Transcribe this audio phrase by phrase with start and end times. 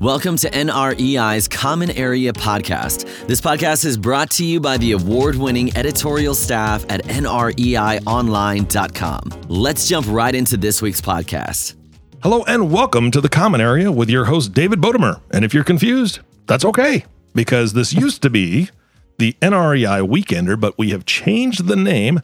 [0.00, 3.26] Welcome to NREI's Common Area Podcast.
[3.26, 9.20] This podcast is brought to you by the award winning editorial staff at NREIOnline.com.
[9.48, 11.74] Let's jump right into this week's podcast.
[12.22, 15.20] Hello and welcome to the Common Area with your host, David Bodamer.
[15.32, 17.04] And if you're confused, that's okay,
[17.34, 18.70] because this used to be
[19.18, 22.22] the NREI Weekender, but we have changed the name.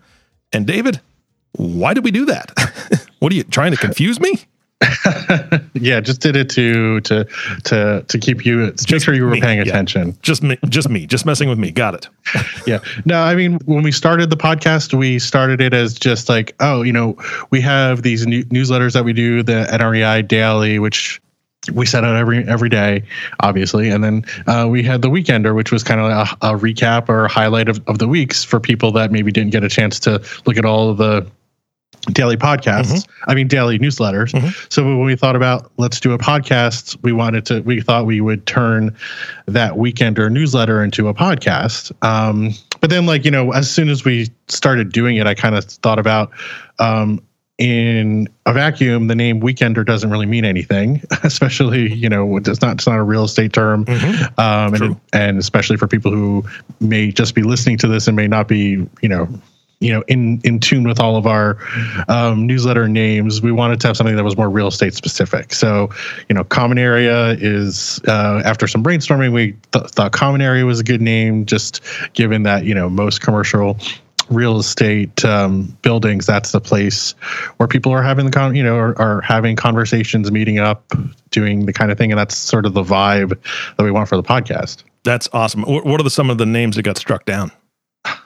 [0.51, 1.03] And David,
[1.53, 3.07] why did we do that?
[3.19, 4.47] what are you trying to confuse me?
[5.75, 7.25] yeah, just did it to to
[7.65, 9.65] to to keep you to make sure you were me, paying yeah.
[9.65, 10.17] attention.
[10.21, 11.71] Just me, just me, just messing with me.
[11.71, 12.09] Got it.
[12.67, 12.81] yeah.
[13.07, 16.83] No, I mean, when we started the podcast, we started it as just like, oh,
[16.83, 17.17] you know,
[17.51, 21.23] we have these new newsletters that we do, the NREI Daily, which
[21.73, 23.03] we send out every every day,
[23.41, 27.09] obviously, and then uh, we had the Weekender, which was kind of a, a recap
[27.09, 29.99] or a highlight of, of the weeks for people that maybe didn't get a chance
[30.01, 31.27] to look at all of the
[32.13, 33.31] daily podcasts mm-hmm.
[33.31, 34.49] i mean daily newsletters mm-hmm.
[34.69, 38.21] so when we thought about let's do a podcast we wanted to we thought we
[38.21, 38.95] would turn
[39.47, 44.05] that weekender newsletter into a podcast um, but then like you know as soon as
[44.05, 46.31] we started doing it i kind of thought about
[46.79, 47.21] um,
[47.59, 52.75] in a vacuum the name weekender doesn't really mean anything especially you know it's not
[52.75, 54.41] it's not a real estate term mm-hmm.
[54.41, 56.45] um, and, and especially for people who
[56.81, 59.27] may just be listening to this and may not be you know
[59.81, 61.59] you know in in tune with all of our
[62.09, 65.53] um, newsletter names we wanted to have something that was more real estate specific.
[65.53, 65.91] So
[66.29, 70.81] you know common area is uh, after some brainstorming we th- thought common area was
[70.81, 71.83] a good name just
[72.15, 73.77] given that you know most commercial
[74.31, 77.13] real estate um, buildings that's the place
[77.59, 80.93] where people are having the con you know are, are having conversations meeting up
[81.31, 83.39] doing the kind of thing and that's sort of the vibe
[83.77, 84.83] that we want for the podcast.
[85.05, 85.63] That's awesome.
[85.63, 87.53] What are the, some of the names that got struck down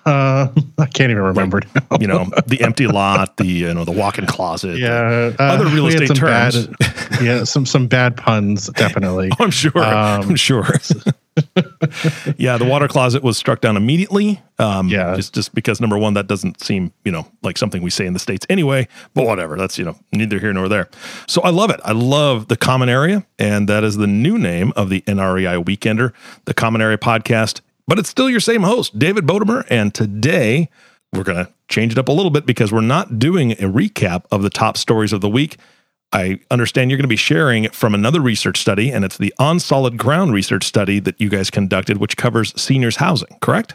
[0.07, 1.63] uh, I can't even remember.
[1.91, 4.79] Like, you know, the empty lot, the you know, the walk-in closet.
[4.79, 6.67] Yeah, uh, other real estate terms.
[6.67, 6.77] Bad,
[7.23, 9.31] yeah, some some bad puns, definitely.
[9.39, 9.79] oh, I'm sure.
[9.79, 10.65] Um, I'm sure.
[12.37, 14.43] yeah, the water closet was struck down immediately.
[14.59, 17.91] Um, yeah, just just because number one, that doesn't seem you know like something we
[17.91, 18.89] say in the states anyway.
[19.15, 20.89] But whatever, that's you know neither here nor there.
[21.29, 21.81] So I love it.
[21.85, 26.13] I love the common area, and that is the new name of the NREI Weekender,
[26.47, 29.67] the Common Area Podcast but it's still your same host, David Bodamer.
[29.69, 30.69] And today
[31.13, 34.25] we're going to change it up a little bit because we're not doing a recap
[34.31, 35.57] of the top stories of the week.
[36.13, 39.61] I understand you're going to be sharing from another research study, and it's the On
[39.61, 43.75] Solid Ground research study that you guys conducted, which covers seniors housing, correct?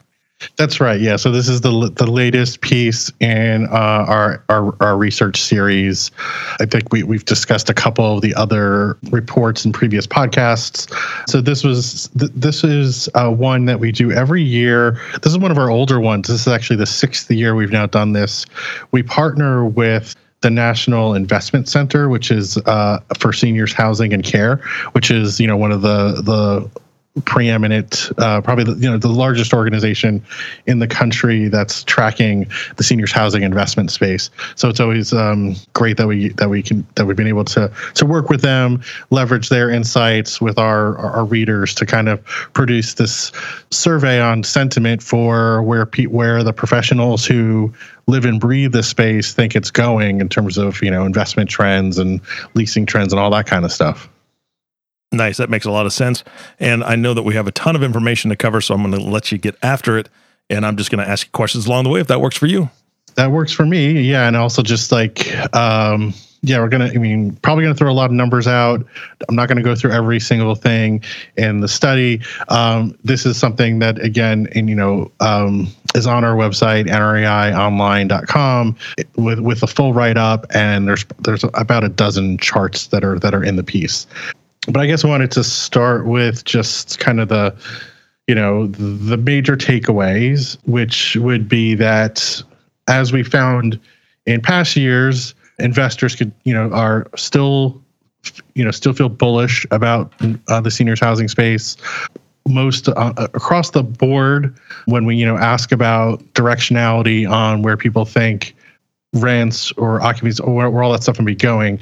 [0.58, 1.00] That's right.
[1.00, 1.16] Yeah.
[1.16, 6.12] So this is the the latest piece in uh, our, our, our research series.
[6.60, 10.94] I think we we've discussed a couple of the other reports in previous podcasts.
[11.30, 15.00] So this was th- this is uh, one that we do every year.
[15.22, 16.28] This is one of our older ones.
[16.28, 18.46] This is actually the sixth year we've now done this.
[18.92, 24.58] We partner with the National Investment Center, which is uh, for seniors housing and care,
[24.92, 26.70] which is you know one of the the
[27.24, 30.22] preeminent, uh, probably the, you know the largest organization
[30.66, 32.46] in the country that's tracking
[32.76, 34.30] the seniors housing investment space.
[34.56, 37.72] So it's always um, great that we that we can that we've been able to
[37.94, 38.82] to work with them,
[39.12, 43.32] leverage their insights with our our readers to kind of produce this
[43.72, 47.74] survey on sentiment for where pe- where the professionals who
[48.08, 51.98] live and breathe this space think it's going in terms of you know investment trends
[51.98, 52.20] and
[52.56, 54.10] leasing trends and all that kind of stuff.
[55.16, 55.38] Nice.
[55.38, 56.24] That makes a lot of sense.
[56.60, 59.02] And I know that we have a ton of information to cover, so I'm going
[59.02, 60.10] to let you get after it.
[60.50, 62.46] And I'm just going to ask you questions along the way if that works for
[62.46, 62.70] you.
[63.16, 64.02] That works for me.
[64.02, 64.28] Yeah.
[64.28, 67.92] And also just like, um, yeah, we're going to, I mean, probably going to throw
[67.92, 68.86] a lot of numbers out.
[69.28, 71.02] I'm not going to go through every single thing
[71.38, 72.22] in the study.
[72.50, 78.76] Um, this is something that, again, and, you know, um, is on our website, nreionline.com
[79.16, 80.46] with, with a full write up.
[80.54, 84.06] And there's, there's about a dozen charts that are, that are in the piece
[84.68, 87.56] but I guess I wanted to start with just kind of the,
[88.28, 92.42] you know, the major takeaways, which would be that
[92.88, 93.80] as we found
[94.26, 97.82] in past years, investors could, you know, are still,
[98.56, 100.14] you know, still feel bullish about
[100.48, 101.78] uh, the seniors housing space.
[102.48, 104.56] Most uh, across the board,
[104.86, 108.56] when we, you know, ask about directionality on where people think
[109.14, 111.80] rents or occupancy or where, all that stuff can be going,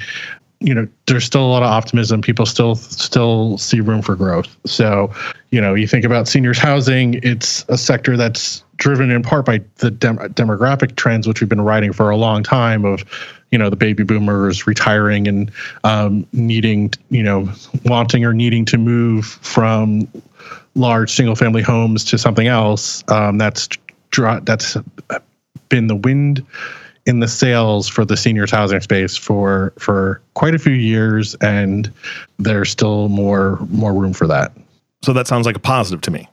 [0.64, 2.22] you know there's still a lot of optimism.
[2.22, 4.56] People still still see room for growth.
[4.66, 5.12] So
[5.50, 9.60] you know you think about seniors housing it's a sector that's driven in part by
[9.76, 13.04] the dem- demographic trends which we've been writing for a long time of
[13.52, 15.52] you know the baby boomers retiring and
[15.84, 17.48] um, needing you know
[17.84, 20.08] wanting or needing to move from
[20.74, 23.04] large single family homes to something else.
[23.08, 23.68] Um, that's
[24.42, 24.76] that's
[25.68, 26.44] been the wind
[27.06, 31.92] in the sails for the seniors housing space for for quite a few years, and
[32.38, 34.52] there's still more more room for that.
[35.02, 36.28] So that sounds like a positive to me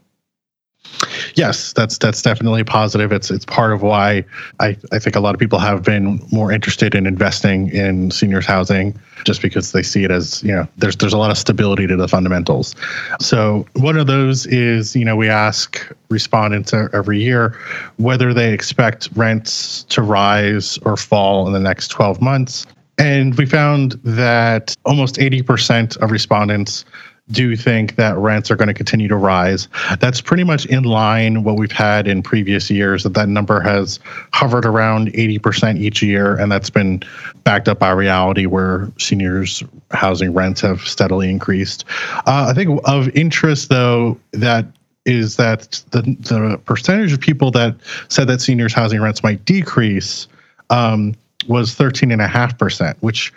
[1.36, 3.12] yes, that's that's definitely positive.
[3.12, 4.26] It's it's part of why
[4.60, 8.46] I, I think a lot of people have been more interested in investing in seniors
[8.46, 11.88] housing just because they see it as, you know, there's there's a lot of stability
[11.88, 12.76] to the fundamentals.
[13.20, 17.58] So one of those is, you know, we ask respondents every year
[17.98, 22.66] whether they expect rents to rise or fall in the next 12 months.
[22.98, 26.86] And we found that almost 80% of respondents
[27.32, 29.68] do think that rents are going to continue to rise.
[30.00, 33.04] That's pretty much in line what we've had in previous years.
[33.04, 34.00] That that number has
[34.34, 37.04] hovered around 80% each year, and that's been
[37.44, 41.86] backed up by reality where seniors housing rents have steadily increased.
[42.28, 44.66] Uh, I think of interest though that
[45.06, 47.76] is that the the percentage of people that
[48.10, 50.28] said that seniors housing rents might decrease
[50.70, 51.16] um,
[51.48, 53.34] was 13.5%, which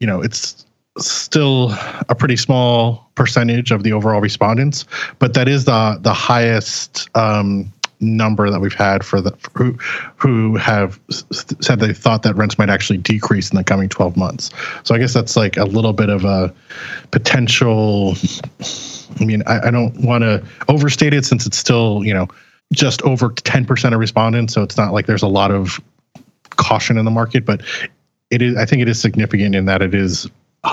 [0.00, 0.65] you know it's
[0.98, 1.72] still
[2.08, 4.84] a pretty small percentage of the overall respondents,
[5.18, 9.78] but that is the the highest um, number that we've had for the for who
[10.16, 14.50] who have said they thought that rents might actually decrease in the coming 12 months.
[14.84, 16.52] So I guess that's like a little bit of a
[17.10, 18.14] potential.
[19.20, 22.28] I mean, I, I don't want to overstate it since it's still you know
[22.72, 25.80] just over 10% of respondents, so it's not like there's a lot of
[26.50, 27.62] caution in the market, but
[28.30, 28.56] it is.
[28.56, 30.28] I think it is significant in that it is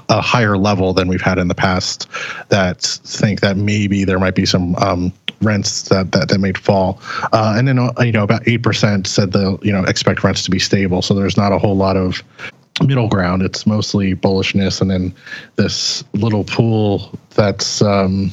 [0.10, 2.07] a higher level than we've had in the past
[2.50, 7.00] that think that maybe there might be some um, rents that, that that may fall.
[7.31, 10.51] Uh, and then uh, you know about 8% said they'll you know expect rents to
[10.51, 11.01] be stable.
[11.01, 12.24] So there's not a whole lot of
[12.81, 13.42] middle ground.
[13.42, 15.13] It's mostly bullishness and then
[15.56, 18.31] this little pool that's um,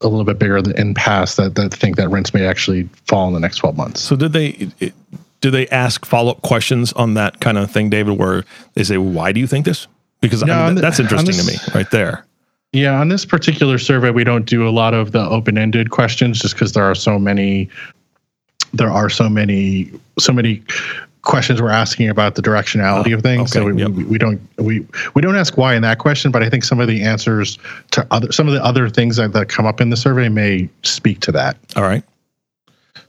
[0.00, 3.28] a little bit bigger than in past that, that think that rents may actually fall
[3.28, 4.00] in the next 12 months.
[4.00, 4.70] So did they
[5.40, 9.32] do they ask follow-up questions on that kind of thing david where they say why
[9.32, 9.86] do you think this
[10.20, 12.24] because no, I mean, that's interesting this, to me right there.
[12.72, 16.54] Yeah, on this particular survey, we don't do a lot of the open-ended questions just
[16.54, 17.68] because there are so many.
[18.72, 19.90] There are so many,
[20.20, 20.62] so many
[21.22, 23.54] questions we're asking about the directionality oh, of things.
[23.54, 23.90] Okay, so we, yep.
[23.90, 26.80] we, we, don't we we don't ask why in that question, but I think some
[26.80, 27.58] of the answers
[27.90, 30.68] to other some of the other things that, that come up in the survey may
[30.82, 31.56] speak to that.
[31.74, 32.04] All right.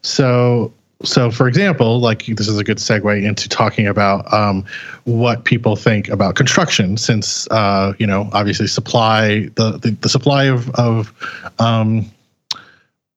[0.02, 4.66] So so for example like this is a good segue into talking about um,
[5.06, 10.46] what people think about construction since uh, you know obviously supply the the, the supply
[10.46, 11.14] of of
[11.60, 12.10] um,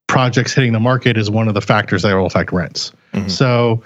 [0.07, 3.27] projects hitting the market is one of the factors that will affect rents mm-hmm.
[3.27, 3.83] so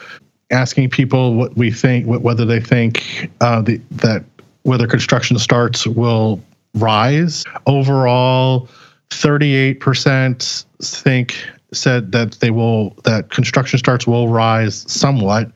[0.51, 4.23] asking people what we think whether they think uh, the, that
[4.63, 6.41] whether construction starts will
[6.75, 8.67] rise overall
[9.09, 15.51] 38% think said that they will that construction starts will rise somewhat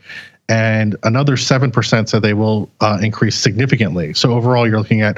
[0.50, 4.14] and another 7% said they will uh, increase significantly.
[4.14, 5.18] So overall you're looking at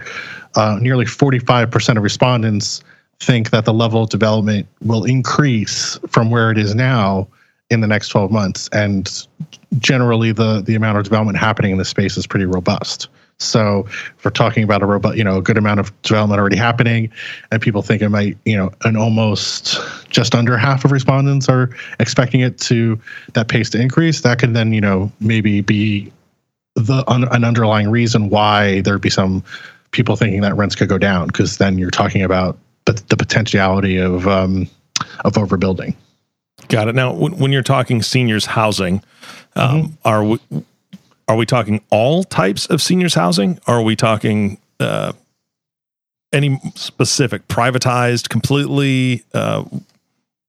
[0.56, 2.83] uh, nearly 45% of respondents
[3.19, 7.27] think that the level of development will increase from where it is now
[7.69, 9.27] in the next 12 months and
[9.80, 13.07] generally the the amount of development happening in this space is pretty robust
[13.40, 16.56] so if we're talking about a robot, you know, a good amount of development already
[16.56, 17.12] happening,
[17.52, 19.78] and people think it might, you know, an almost
[20.10, 23.00] just under half of respondents are expecting it to
[23.34, 24.22] that pace to increase.
[24.22, 26.12] That could then, you know, maybe be
[26.76, 29.44] the an underlying reason why there'd be some
[29.92, 33.98] people thinking that rents could go down because then you're talking about the, the potentiality
[33.98, 34.68] of um,
[35.25, 35.96] of overbuilding.
[36.70, 36.96] Got it.
[36.96, 39.04] Now, when, you're talking seniors housing,
[39.56, 39.94] um, mm-hmm.
[40.06, 40.39] are we,
[41.27, 43.60] are we talking all types of seniors housing?
[43.67, 45.13] Are we talking uh,
[46.32, 49.24] any specific privatized completely?
[49.34, 49.65] Uh,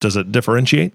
[0.00, 0.92] does it differentiate?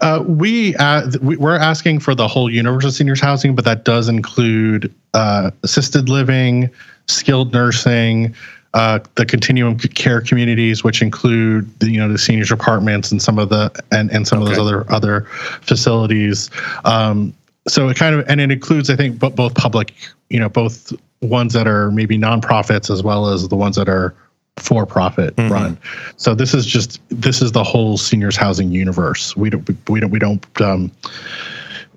[0.00, 4.08] Uh, we, uh, we're asking for the whole universe of seniors housing, but that does
[4.08, 6.70] include uh, assisted living,
[7.06, 8.34] skilled nursing,
[8.74, 13.38] uh, the continuum care communities, which include the, you know the seniors apartments and some
[13.38, 14.50] of the and, and some okay.
[14.50, 15.20] of those other other
[15.60, 16.50] facilities.
[16.86, 17.34] Um,
[17.68, 19.92] so it kind of and it includes i think both public
[20.30, 24.14] you know both ones that are maybe nonprofits as well as the ones that are
[24.58, 25.52] for profit mm-hmm.
[25.52, 25.78] run
[26.16, 30.10] so this is just this is the whole seniors housing universe we don't we don't
[30.10, 30.90] we don't um,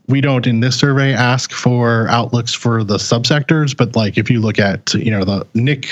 [0.08, 4.40] we don't in this survey ask for outlooks for the subsectors, but like if you
[4.40, 5.88] look at you know the NIC,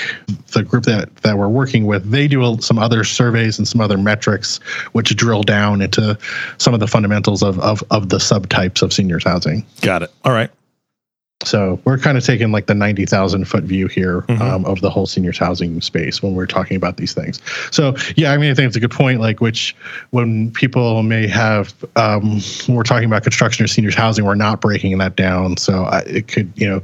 [0.52, 3.98] the group that that we're working with, they do some other surveys and some other
[3.98, 4.58] metrics
[4.92, 6.16] which drill down into
[6.58, 9.64] some of the fundamentals of of of the subtypes of seniors housing.
[9.80, 10.10] Got it.
[10.24, 10.50] All right.
[11.46, 14.42] So we're kind of taking like the 90,000 foot view here mm-hmm.
[14.42, 17.40] um, of the whole seniors housing space when we're talking about these things.
[17.70, 19.20] So yeah, I mean, I think it's a good point.
[19.20, 19.74] Like which
[20.10, 24.60] when people may have, um, when we're talking about construction or seniors housing, we're not
[24.60, 25.56] breaking that down.
[25.56, 26.82] So I, it could, you know,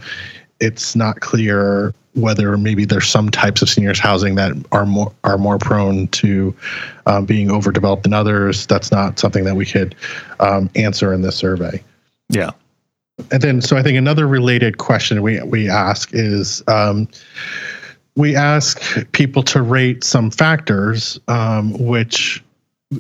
[0.61, 5.39] it's not clear whether maybe there's some types of seniors housing that are more are
[5.39, 6.55] more prone to
[7.07, 8.67] um, being overdeveloped than others.
[8.67, 9.95] That's not something that we could
[10.41, 11.83] um, answer in this survey.
[12.29, 12.51] Yeah.
[13.31, 16.63] And then, so I think another related question we we ask is.
[16.67, 17.09] Um,
[18.17, 22.43] we ask people to rate some factors um, which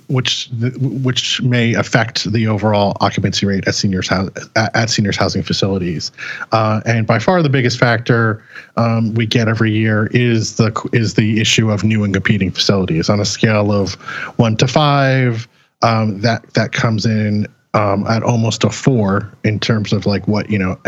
[0.07, 0.49] which
[0.79, 6.13] which may affect the overall occupancy rate at seniors house, at seniors housing facilities.
[6.53, 8.45] Uh, and by far the biggest factor
[8.77, 13.11] um, we get every year is the is the issue of new and competing facilities
[13.11, 13.95] on a scale of
[14.39, 15.49] one to five.
[15.83, 20.51] Um, that that comes in um, at almost a four in terms of like what
[20.51, 20.79] you know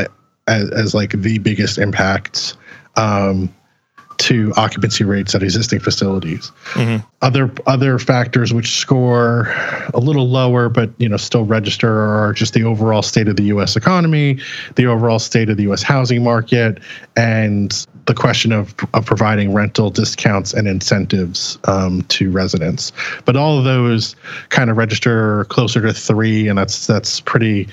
[0.49, 2.57] as, as like the biggest impacts
[2.97, 3.53] um,
[4.19, 6.53] to occupancy rates at existing facilities.
[6.73, 7.05] Mm-hmm.
[7.23, 9.53] Other other factors which score
[9.95, 13.45] a little lower, but you know still register are just the overall state of the
[13.45, 13.77] U.S.
[13.77, 14.39] economy,
[14.77, 15.83] the overall state of the U.S.
[15.83, 16.79] housing market,
[17.17, 22.92] and the question of, of providing rental discounts and incentives um, to residents.
[23.25, 24.16] But all of those
[24.49, 27.68] kind of register closer to three, and that's that's pretty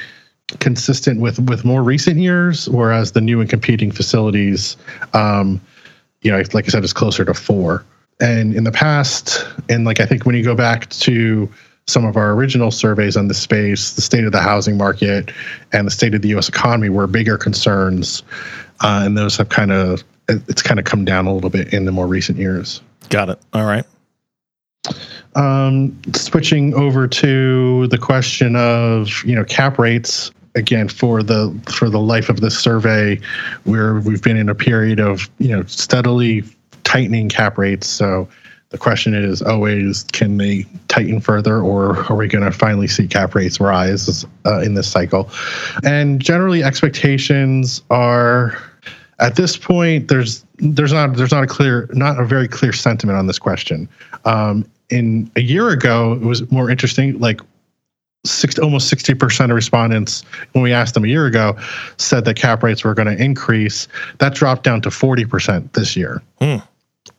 [0.59, 2.69] consistent with with more recent years.
[2.69, 4.77] Whereas the new and competing facilities,
[5.13, 5.59] um,
[6.21, 7.83] you know, like I said, is closer to four.
[8.21, 11.49] And in the past, and like I think when you go back to
[11.87, 15.31] some of our original surveys on the space, the state of the housing market
[15.71, 16.47] and the state of the U.S.
[16.47, 18.21] economy were bigger concerns,
[18.81, 21.85] uh, and those have kind of it's kind of come down a little bit in
[21.85, 22.81] the more recent years.
[23.09, 23.39] Got it.
[23.53, 23.85] All right.
[25.35, 31.89] Um, switching over to the question of you know cap rates again for the for
[31.89, 33.19] the life of this survey,
[33.63, 36.43] where we've been in a period of you know steadily
[36.83, 37.87] tightening cap rates.
[37.87, 38.27] So
[38.69, 43.07] the question is always, can they tighten further, or are we going to finally see
[43.07, 45.29] cap rates rise uh, in this cycle?
[45.83, 48.61] And generally, expectations are
[49.19, 53.17] at this point there's there's not there's not a clear not a very clear sentiment
[53.17, 53.87] on this question.
[54.25, 57.41] Um, in a year ago it was more interesting like
[58.25, 61.57] six, almost 60% of respondents when we asked them a year ago
[61.97, 63.87] said that cap rates were going to increase.
[64.17, 66.21] That dropped down to 40% this year.
[66.41, 66.57] Hmm.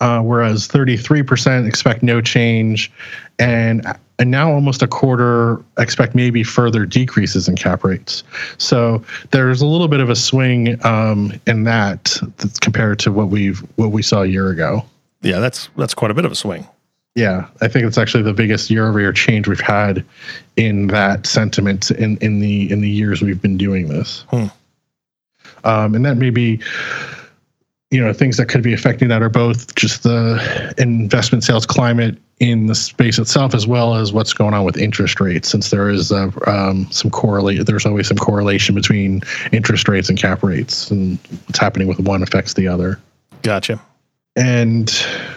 [0.00, 2.92] uh, whereas 33% expect no change.
[3.38, 3.86] And
[4.20, 8.22] and now almost a quarter expect maybe further decreases in cap rates.
[8.58, 12.20] So there's a little bit of a swing um, in that
[12.60, 14.84] compared to what we've what we saw a year ago.
[15.22, 16.68] Yeah, that's that's quite a bit of a swing.
[17.16, 20.04] Yeah, I think it's actually the biggest year-over-year change we've had
[20.56, 24.24] in that sentiment in in the in the years we've been doing this.
[24.30, 24.46] Hmm.
[25.64, 26.60] Um, and that may be
[27.90, 32.16] you know things that could be affecting that are both just the investment sales climate
[32.38, 35.90] in the space itself as well as what's going on with interest rates since there
[35.90, 39.20] is uh, um, some correlate there's always some correlation between
[39.52, 42.98] interest rates and cap rates and what's happening with one affects the other.
[43.42, 43.80] Gotcha.
[44.36, 44.88] And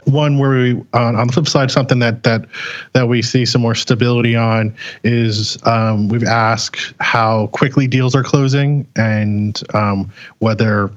[0.05, 2.45] one where we on, on the flip side something that that
[2.93, 8.23] that we see some more stability on is um, we've asked how quickly deals are
[8.23, 10.91] closing and um, whether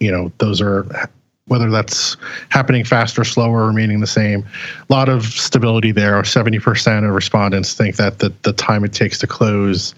[0.00, 1.08] you know those are
[1.50, 2.16] whether that's
[2.50, 4.46] happening faster, slower, remaining the same.
[4.88, 6.22] A lot of stability there.
[6.22, 9.92] 70% of respondents think that the, the time it takes to close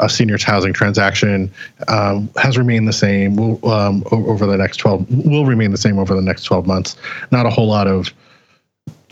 [0.00, 1.50] a seniors housing transaction
[1.88, 5.98] um, has remained the same will, um, over the next 12, will remain the same
[5.98, 6.94] over the next 12 months.
[7.32, 8.12] Not a whole lot of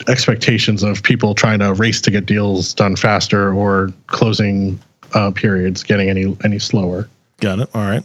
[0.06, 4.78] expectations of people trying to race to get deals done faster or closing
[5.14, 7.08] uh, periods getting any any slower.
[7.38, 7.70] Got it.
[7.72, 8.04] All right.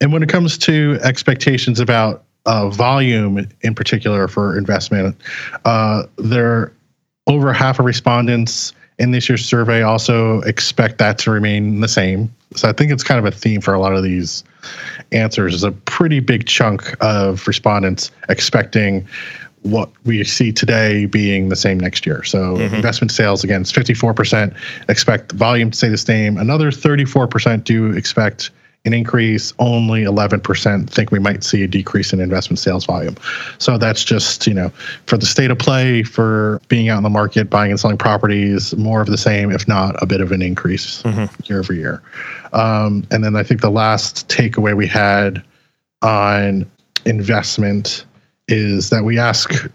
[0.00, 5.16] And when it comes to expectations about uh, volume in particular for investment,
[5.64, 6.72] uh, there
[7.26, 12.32] over half of respondents in this year's survey also expect that to remain the same.
[12.54, 14.44] So I think it's kind of a theme for a lot of these
[15.12, 15.54] answers.
[15.54, 19.06] Is a pretty big chunk of respondents expecting
[19.62, 22.22] what we see today being the same next year.
[22.22, 22.74] So mm-hmm.
[22.74, 24.56] investment sales again, 54%
[24.88, 26.38] expect volume to stay the same.
[26.38, 28.50] Another 34% do expect
[28.86, 33.16] an increase, only 11% think we might see a decrease in investment sales volume.
[33.58, 34.70] So that's just, you know,
[35.06, 38.76] for the state of play, for being out in the market, buying and selling properties,
[38.76, 41.26] more of the same, if not a bit of an increase mm-hmm.
[41.44, 42.02] year over year.
[42.52, 45.42] Um, and then I think the last takeaway we had
[46.02, 46.70] on
[47.04, 48.04] investment
[48.48, 49.68] is that we ask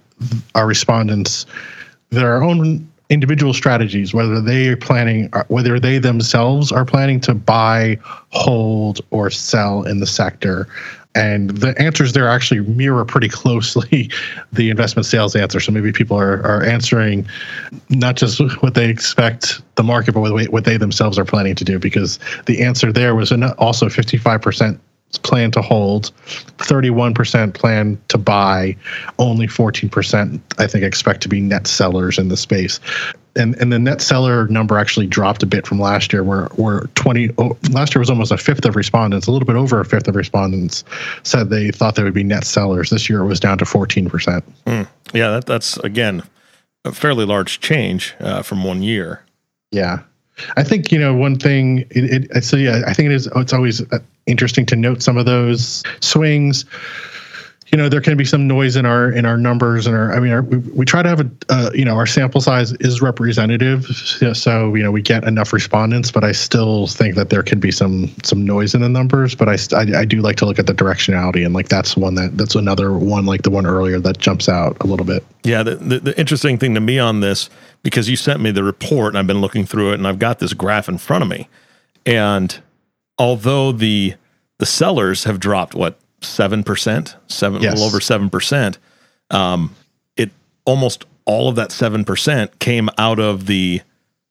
[0.55, 1.45] our respondents
[2.09, 7.35] their own individual strategies, whether they are planning, uh, whether they themselves are planning to
[7.35, 7.99] buy,
[8.29, 10.67] hold, or sell in the sector.
[11.13, 14.09] And the answers there actually mirror pretty closely
[14.53, 15.59] the investment sales answer.
[15.59, 17.27] So maybe people are, are answering
[17.89, 21.79] not just what they expect the market, but what they themselves are planning to do,
[21.79, 24.79] because the answer there was also 55%
[25.17, 26.11] plan to hold,
[26.57, 28.75] 31% plan to buy,
[29.19, 32.79] only 14% I think expect to be net sellers in the space.
[33.37, 36.81] And and the net seller number actually dropped a bit from last year where where
[36.95, 39.85] 20 oh, last year was almost a fifth of respondents, a little bit over a
[39.85, 40.83] fifth of respondents
[41.23, 42.89] said they thought they would be net sellers.
[42.89, 44.43] This year it was down to 14%.
[44.65, 44.87] Mm.
[45.13, 46.23] Yeah, that, that's again
[46.83, 49.23] a fairly large change uh, from one year.
[49.71, 49.99] Yeah.
[50.57, 51.79] I think you know one thing.
[51.91, 53.27] It, it, so yeah, I think it is.
[53.35, 56.65] It's always uh, interesting to note some of those swings.
[57.71, 60.13] You know, there can be some noise in our in our numbers and our.
[60.13, 62.73] I mean, our, we, we try to have a uh, you know our sample size
[62.73, 66.11] is representative, so you know we get enough respondents.
[66.11, 69.35] But I still think that there can be some some noise in the numbers.
[69.35, 72.15] But I, I, I do like to look at the directionality and like that's one
[72.15, 75.23] that that's another one like the one earlier that jumps out a little bit.
[75.43, 77.49] Yeah, the, the, the interesting thing to me on this
[77.83, 80.39] because you sent me the report and I've been looking through it and I've got
[80.39, 81.47] this graph in front of me,
[82.05, 82.61] and
[83.17, 84.15] although the
[84.57, 87.73] the sellers have dropped what seven percent, seven yes.
[87.73, 88.77] a little over seven percent,
[89.29, 89.75] um,
[90.15, 90.31] it
[90.65, 93.81] almost all of that seven percent came out of the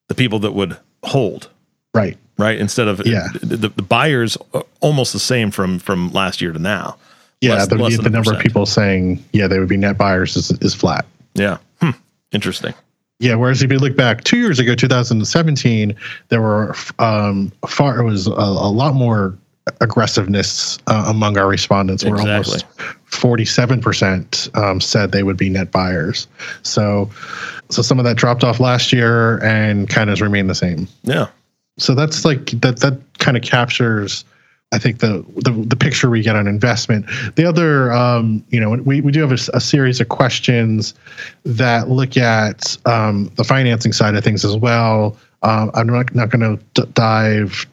[0.08, 1.48] the people that would hold.
[1.94, 2.18] Right.
[2.38, 2.58] Right.
[2.58, 3.28] Instead of yeah.
[3.42, 4.38] the, the buyers
[4.80, 6.96] almost the same from from last year to now.
[7.40, 10.36] Yeah, less, the, less the number of people saying yeah they would be net buyers
[10.36, 11.06] is, is flat.
[11.34, 11.58] Yeah.
[11.80, 11.90] Hmm.
[12.32, 12.74] Interesting.
[13.18, 15.94] Yeah, whereas if you look back two years ago, 2017,
[16.30, 19.36] there were um, far it was a, a lot more
[19.80, 22.02] aggressiveness uh, among our respondents.
[22.02, 22.24] Exactly.
[22.26, 22.66] We're almost
[23.10, 26.26] 47% um, said they would be net buyers.
[26.62, 27.10] So,
[27.68, 30.88] so some of that dropped off last year and kind of remained the same.
[31.02, 31.28] Yeah.
[31.78, 32.80] So that's like that.
[32.80, 34.24] That kind of captures
[34.72, 37.06] I think the, the, the picture we get on investment.
[37.34, 40.94] The other, um, you know, we, we do have a, a, series of questions
[41.44, 45.16] that look at um, the financing side of things as well.
[45.42, 47.66] Uh, I'm not not going to d- dive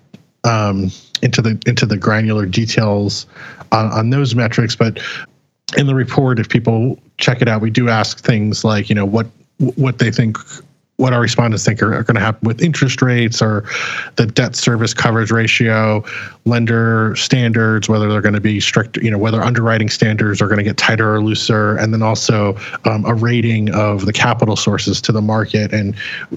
[0.44, 0.90] um,
[1.22, 3.26] into the into the granular details
[3.72, 5.00] on, on those metrics, but
[5.76, 9.06] in the report, if people check it out, we do ask things like, you know,
[9.06, 9.28] what
[9.76, 10.38] what they think
[10.98, 13.64] what our respondents think are, are going to happen with interest rates or
[14.16, 16.04] the debt service coverage ratio,
[16.46, 20.58] lender standards, whether they're going to be strict, you know, whether underwriting standards are going
[20.58, 25.00] to get tighter or looser, and then also um, a rating of the capital sources
[25.00, 25.96] to the market and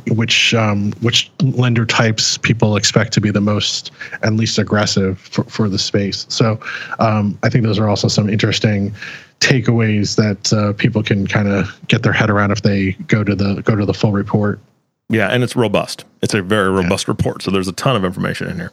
[0.08, 3.90] which um, which lender types people expect to be the most
[4.22, 6.26] and least aggressive for, for the space.
[6.28, 6.60] So
[6.98, 8.94] um, I think those are also some interesting
[9.40, 13.34] takeaways that uh, people can kind of get their head around if they go to
[13.34, 14.60] the go to the full report.
[15.08, 16.04] Yeah, and it's robust.
[16.22, 17.12] It's a very robust yeah.
[17.12, 17.42] report.
[17.42, 18.72] So there's a ton of information in here.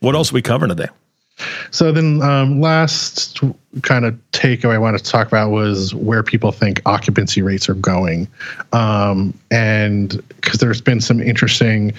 [0.00, 0.88] What else are we covering today?
[1.70, 3.40] So then, um, last
[3.82, 7.74] kind of takeaway I wanted to talk about was where people think occupancy rates are
[7.74, 8.28] going,
[8.72, 11.94] um, and because there's been some interesting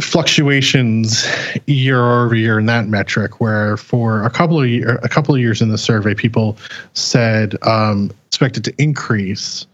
[0.00, 1.26] fluctuations
[1.66, 5.40] year over year in that metric where for a couple of year, a couple of
[5.40, 6.56] years in the survey people
[6.92, 9.66] said um, expected to increase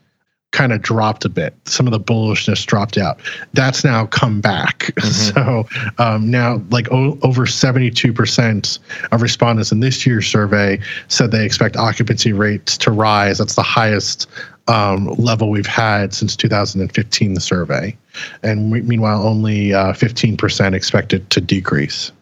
[0.53, 3.19] kind of dropped a bit some of the bullishness dropped out
[3.53, 5.09] that's now come back mm-hmm.
[5.11, 5.67] so
[6.03, 8.79] um, now like o- over 72%
[9.11, 13.63] of respondents in this year's survey said they expect occupancy rates to rise that's the
[13.63, 14.29] highest
[14.69, 17.97] um, level we've had since 2015, the survey.
[18.43, 22.13] And we, meanwhile, only uh, 15% expected to decrease.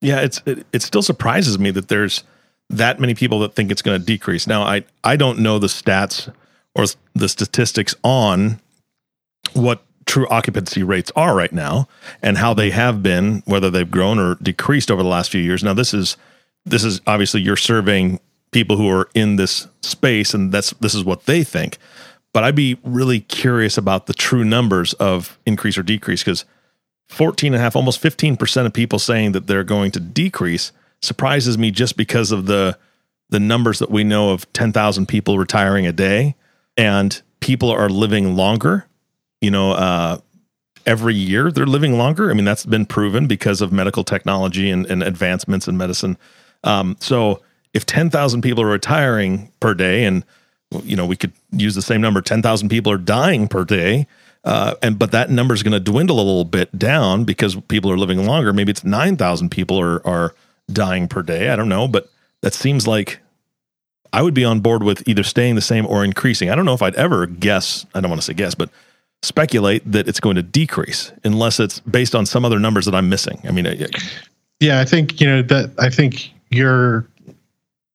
[0.00, 2.22] Yeah, it's it, it still surprises me that there's
[2.70, 4.46] that many people that think it's going to decrease.
[4.46, 6.32] Now, I I don't know the stats
[6.78, 8.60] or the statistics on
[9.52, 11.86] what true occupancy rates are right now
[12.22, 15.62] and how they have been, whether they've grown or decreased over the last few years.
[15.62, 16.16] Now, this is
[16.64, 21.04] this is obviously you're surveying people who are in this space and that's this is
[21.04, 21.78] what they think
[22.32, 26.44] but i'd be really curious about the true numbers of increase or decrease because
[27.08, 31.56] 14 and a half almost 15% of people saying that they're going to decrease surprises
[31.56, 32.78] me just because of the
[33.30, 36.34] the numbers that we know of 10,000 people retiring a day
[36.78, 38.86] and people are living longer
[39.40, 40.18] you know uh,
[40.88, 42.30] every year they're living longer.
[42.30, 46.16] I mean that's been proven because of medical technology and, and advancements in medicine.
[46.64, 47.42] Um, so
[47.74, 50.24] if 10,000 people are retiring per day and
[50.82, 54.06] you know we could use the same number 10,000 people are dying per day
[54.44, 57.90] uh, and but that number is going to dwindle a little bit down because people
[57.90, 58.52] are living longer.
[58.52, 60.34] Maybe it's 9,000 people are are
[60.72, 61.50] dying per day.
[61.50, 62.10] I don't know but
[62.40, 63.20] that seems like
[64.12, 66.50] I would be on board with either staying the same or increasing.
[66.50, 68.70] I don't know if I'd ever guess, I don't want to say guess, but
[69.22, 73.08] speculate that it's going to decrease unless it's based on some other numbers that I'm
[73.08, 73.40] missing.
[73.44, 73.66] I mean,
[74.60, 75.72] yeah, I think you know that.
[75.78, 77.06] I think you're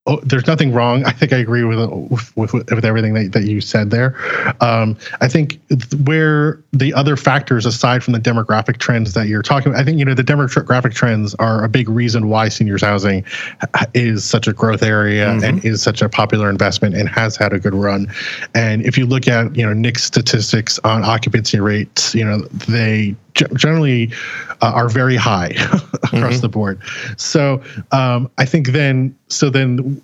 [0.05, 1.05] oh, there's nothing wrong.
[1.05, 4.15] I think I agree with with, with, with everything that, that you said there.
[4.61, 5.59] Um, I think
[6.03, 9.99] where the other factors aside from the demographic trends that you're talking about, I think
[9.99, 13.23] you know the demographic trends are a big reason why seniors housing
[13.93, 15.43] is such a growth area mm-hmm.
[15.43, 18.07] and is such a popular investment and has had a good run.
[18.53, 23.15] And if you look at you know NIC's statistics on occupancy rates, you know they
[23.33, 24.11] generally
[24.61, 26.41] uh, are very high across mm-hmm.
[26.41, 26.79] the board.
[27.17, 30.01] So um, I think then, so then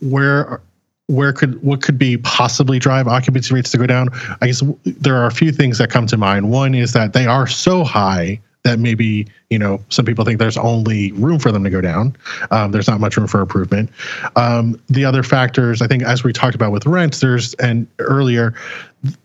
[0.00, 0.60] where
[1.06, 4.08] where could what could be possibly drive occupancy rates to go down?
[4.40, 6.50] I guess there are a few things that come to mind.
[6.50, 10.56] One is that they are so high that maybe you know some people think there's
[10.56, 12.16] only room for them to go down.
[12.50, 13.90] Um, there's not much room for improvement.
[14.36, 18.54] Um, the other factors, I think, as we talked about with rents, there's and earlier,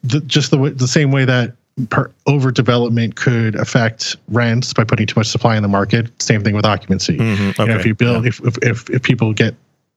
[0.03, 1.53] the, just the the same way that
[1.87, 6.21] per, overdevelopment could affect rents by putting too much supply in the market.
[6.21, 7.17] Same thing with occupancy.
[7.17, 7.49] Mm-hmm.
[7.49, 7.63] Okay.
[7.63, 8.29] You know, if you build, yeah.
[8.29, 9.55] if, if if people get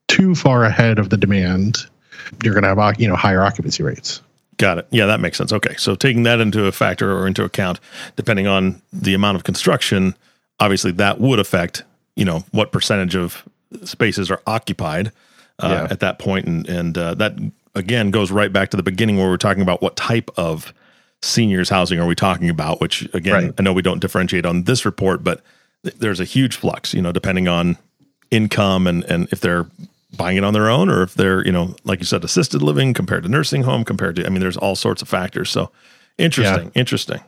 [0.08, 1.78] too far ahead of the demand,
[2.42, 4.20] you're going to have you know higher occupancy rates.
[4.58, 4.86] Got it.
[4.90, 5.52] Yeah, that makes sense.
[5.52, 7.80] Okay, so taking that into a factor or into account,
[8.16, 10.14] depending on the amount of construction,
[10.60, 11.84] obviously that would affect
[12.16, 13.42] you know what percentage of
[13.84, 15.10] spaces are occupied
[15.58, 15.88] uh, yeah.
[15.90, 17.36] at that point, and and uh, that
[17.74, 20.72] again goes right back to the beginning where we're talking about what type of
[21.22, 22.80] seniors housing are we talking about?
[22.80, 23.54] Which again, right.
[23.58, 25.42] I know we don't differentiate on this report, but
[25.82, 27.76] there's a huge flux, you know, depending on
[28.30, 29.66] income and and if they're
[30.16, 32.92] buying it on their own or if they're, you know, like you said, assisted living
[32.92, 35.50] compared to nursing home compared to I mean, there's all sorts of factors.
[35.50, 35.70] So
[36.18, 36.80] interesting, yeah.
[36.80, 37.20] interesting.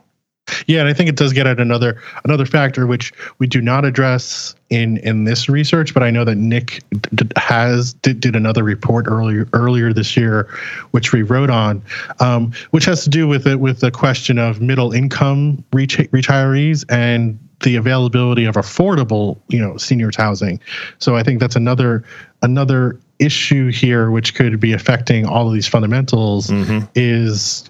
[0.67, 3.83] Yeah, and I think it does get at another another factor which we do not
[3.83, 6.83] address in in this research, but I know that NIC
[7.15, 10.47] d- has did, did another report earlier earlier this year,
[10.91, 11.81] which we wrote on,
[12.19, 17.39] um, which has to do with it with the question of middle income retirees and
[17.61, 20.59] the availability of affordable you know seniors housing.
[20.99, 22.03] So I think that's another
[22.43, 26.85] another issue here which could be affecting all of these fundamentals mm-hmm.
[26.95, 27.69] is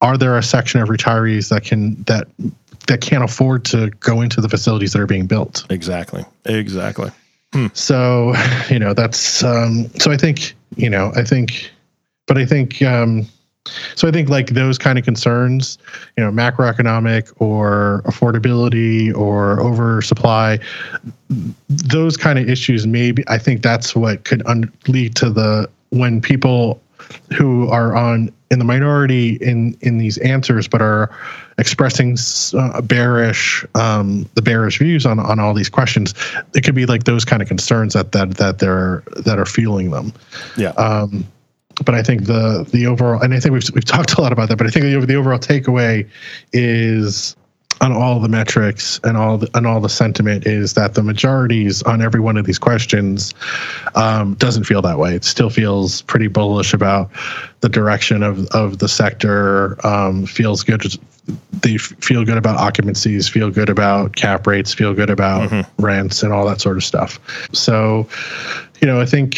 [0.00, 2.28] are there a section of retirees that can that
[2.86, 5.66] that can't afford to go into the facilities that are being built?
[5.70, 6.24] Exactly.
[6.46, 7.10] Exactly.
[7.52, 7.66] Hmm.
[7.72, 8.34] So,
[8.70, 11.70] you know, that's um, so I think, you know, I think,
[12.26, 13.26] but I think, um,
[13.94, 15.78] so I think like those kind of concerns,
[16.16, 20.58] you know, macroeconomic or affordability or oversupply,
[21.68, 26.20] those kind of issues, maybe I think that's what could un- lead to the when
[26.20, 26.80] people
[27.36, 31.10] who are on in the minority in in these answers, but are
[31.58, 32.16] expressing
[32.54, 36.14] uh, bearish um, the bearish views on on all these questions.
[36.54, 39.90] It could be like those kind of concerns that that that they're that are fueling
[39.90, 40.12] them.
[40.56, 40.70] Yeah.
[40.70, 41.26] Um,
[41.84, 44.48] but I think the the overall, and I think we've we've talked a lot about
[44.48, 44.56] that.
[44.56, 46.08] But I think the, the overall takeaway
[46.52, 47.36] is
[47.80, 51.82] on all the metrics and all the, and all the sentiment is that the majorities
[51.84, 53.32] on every one of these questions
[53.94, 55.14] um, doesn't feel that way.
[55.14, 57.10] It still feels pretty bullish about
[57.60, 59.84] the direction of of the sector.
[59.86, 60.82] Um, feels good.
[61.62, 63.30] They feel good about occupancies.
[63.30, 64.74] Feel good about cap rates.
[64.74, 65.82] Feel good about mm-hmm.
[65.82, 67.18] rents and all that sort of stuff.
[67.54, 68.06] So,
[68.80, 69.36] you know, I think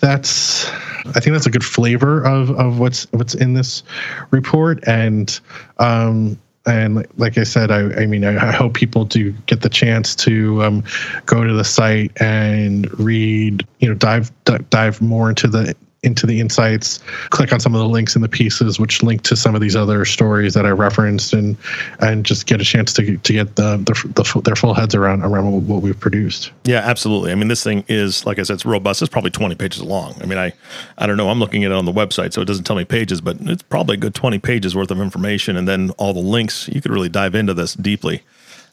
[0.00, 0.68] that's
[1.14, 3.84] I think that's a good flavor of of what's what's in this
[4.32, 5.38] report and.
[5.78, 10.16] Um, and like I said, I, I mean, I, hope people do get the chance
[10.16, 10.84] to um,
[11.24, 14.32] go to the site and read, you know, dive
[14.70, 18.28] dive more into the into the insights, click on some of the links in the
[18.28, 21.56] pieces, which link to some of these other stories that I referenced, and
[22.00, 25.22] and just get a chance to to get the, the, the their full heads around
[25.22, 26.52] around what we've produced.
[26.64, 27.32] Yeah, absolutely.
[27.32, 29.02] I mean, this thing is like I said, it's robust.
[29.02, 30.14] It's probably twenty pages long.
[30.20, 30.52] I mean, I
[30.98, 31.28] I don't know.
[31.28, 33.62] I'm looking at it on the website, so it doesn't tell me pages, but it's
[33.62, 36.68] probably a good twenty pages worth of information, and then all the links.
[36.68, 38.22] You could really dive into this deeply.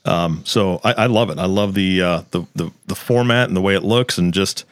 [0.05, 1.39] Um, so I, I, love it.
[1.39, 4.65] I love the, uh, the the the format and the way it looks, and just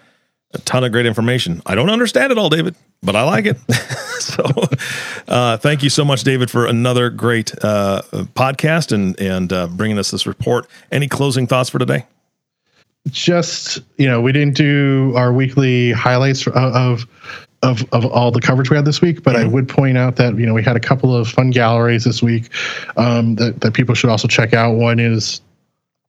[0.54, 1.62] a ton of great information.
[1.66, 3.58] I don't understand it all, David, but I like it.
[4.20, 4.44] so,
[5.28, 8.02] uh, thank you so much, David, for another great uh,
[8.36, 10.68] podcast and and uh, bringing us this report.
[10.92, 12.06] Any closing thoughts for today?
[13.10, 17.08] Just you know, we didn't do our weekly highlights of
[17.64, 19.50] of of all the coverage we had this week, but mm-hmm.
[19.50, 22.22] I would point out that you know we had a couple of fun galleries this
[22.22, 22.50] week
[22.98, 24.76] um, that that people should also check out.
[24.76, 25.42] One is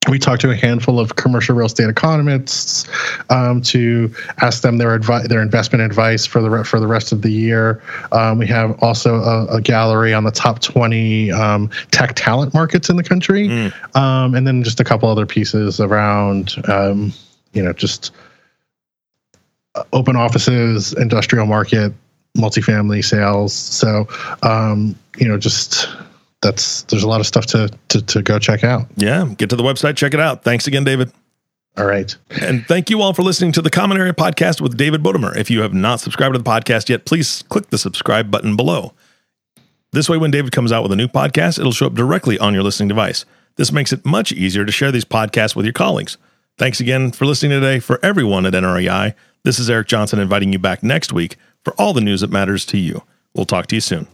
[0.09, 2.87] we talked to a handful of commercial real estate economists
[3.31, 7.13] um, to ask them their advice, their investment advice for the re- for the rest
[7.13, 7.83] of the year.
[8.11, 12.91] Um, we have also a, a, gallery on the top 20 um, tech talent markets
[12.91, 13.73] in the country, mm.
[13.95, 17.13] and then just a couple other pieces around, um,
[17.53, 18.11] you know, just
[19.77, 21.93] uh, open offices, industrial market,
[22.37, 23.53] multifamily sales.
[23.53, 24.09] So,
[24.43, 25.89] um, you know, just
[26.43, 28.87] that's there's a lot of stuff to, to to go check out.
[28.97, 30.45] Yeah, get to the website, check it out.
[30.45, 31.13] Thanks again, David.
[31.79, 32.15] All right.
[32.43, 35.35] And thank you all for listening to the Common Area Podcast with David Bodamer.
[35.35, 38.93] If you have not subscribed to the podcast yet, please click the subscribe button below.
[39.93, 42.53] This way, when David comes out with a new podcast, it'll show up directly on
[42.53, 43.25] your listening device.
[43.57, 46.19] This makes it much easier to share these podcasts with your colleagues.
[46.59, 47.79] Thanks again for listening today.
[47.79, 51.93] For everyone at NREI, this is Eric Johnson inviting you back next week for all
[51.95, 53.03] the news that matters to you.
[53.35, 54.09] We'll talk to you soon.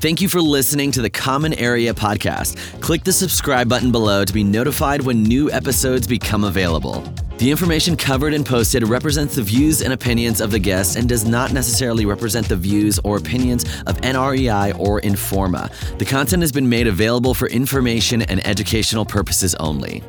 [0.00, 2.56] Thank you for listening to the Common Area Podcast.
[2.80, 7.02] Click the subscribe button below to be notified when new episodes become available.
[7.36, 11.26] The information covered and posted represents the views and opinions of the guests and does
[11.26, 15.70] not necessarily represent the views or opinions of NREI or Informa.
[15.98, 20.02] The content has been made available for information and educational purposes only.